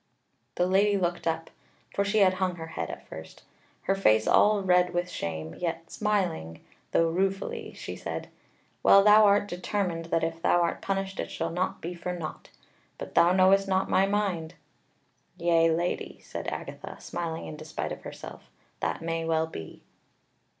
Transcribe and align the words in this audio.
The 0.55 0.65
Lady 0.65 0.97
looked 0.97 1.27
up 1.27 1.51
(for 1.93 2.03
she 2.03 2.21
had 2.21 2.33
hung 2.41 2.55
her 2.55 2.65
head 2.69 2.89
at 2.89 3.07
first), 3.07 3.43
her 3.83 3.93
face 3.93 4.25
all 4.25 4.63
red 4.63 4.95
with 4.95 5.07
shame, 5.11 5.53
yet 5.53 5.91
smiling, 5.91 6.63
though 6.91 7.09
ruefully, 7.11 7.67
and 7.67 7.77
she 7.77 7.95
said: 7.95 8.27
"Well, 8.81 9.03
thou 9.03 9.25
art 9.25 9.47
determined 9.47 10.05
that 10.05 10.23
if 10.23 10.41
thou 10.41 10.59
art 10.61 10.81
punished 10.81 11.19
it 11.19 11.29
shall 11.29 11.51
not 11.51 11.81
be 11.81 11.93
for 11.93 12.13
naught. 12.13 12.49
But 12.97 13.13
thou 13.13 13.31
knowest 13.31 13.67
not 13.67 13.91
my 13.91 14.07
mind." 14.07 14.55
"Yea, 15.37 15.69
Lady," 15.69 16.19
said 16.23 16.47
Agatha, 16.47 16.99
smiling 16.99 17.45
in 17.45 17.55
despite 17.55 17.91
of 17.91 18.01
herself, 18.01 18.49
"that 18.79 19.03
may 19.03 19.23
well 19.23 19.45
be." 19.45 19.83